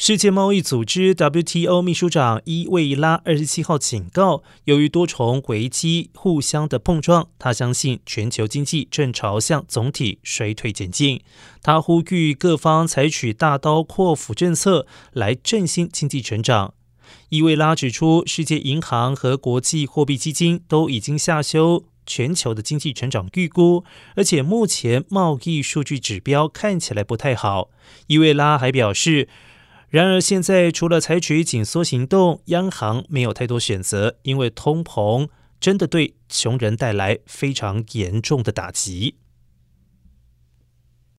[0.00, 11.20] 世界贸易组织 WTO 秘书长伊维拉二十七号警告，由于多重危机互相的碰撞，他相信全球经济正朝向总体衰退前进。
[11.64, 16.74] 他呼吁各方采取大刀阔斧政策来振兴经济成长。
[17.30, 23.82] 伊维拉指出，世界银行和国际货币基金都已经下修全球的经济成长预估，
[24.14, 27.70] 而且目前贸易数据指标看起来不太好。
[28.06, 29.28] 伊维拉还表示。
[29.90, 39.16] 然而，现在除了采取紧缩行动，央行没有太多选择，因为通膨真的对穷人带来非常严重的打击。